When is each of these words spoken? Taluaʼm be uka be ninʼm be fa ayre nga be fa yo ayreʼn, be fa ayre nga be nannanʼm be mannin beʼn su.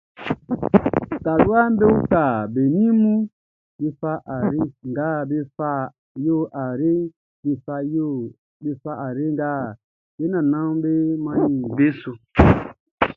Taluaʼm 1.23 1.71
be 1.79 1.85
uka 1.97 2.23
be 2.53 2.61
ninʼm 2.75 3.01
be 3.77 3.87
fa 3.99 4.13
ayre 4.35 4.61
nga 4.89 5.09
be 5.29 5.37
fa 5.55 5.71
yo 6.25 6.37
ayreʼn, 6.63 7.03
be 8.63 8.71
fa 8.83 8.91
ayre 9.07 9.25
nga 9.33 9.51
be 10.15 10.23
nannanʼm 10.33 10.75
be 10.83 10.93
mannin 11.23 11.55
beʼn 11.77 11.93
su. 12.01 12.11